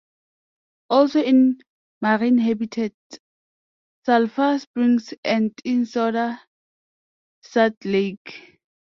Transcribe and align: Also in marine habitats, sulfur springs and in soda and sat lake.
Also 0.89 1.21
in 1.21 1.59
marine 2.01 2.39
habitats, 2.39 3.19
sulfur 4.03 4.57
springs 4.57 5.13
and 5.23 5.53
in 5.63 5.85
soda 5.85 6.39
and 6.39 6.39
sat 7.43 7.75
lake. 7.85 8.59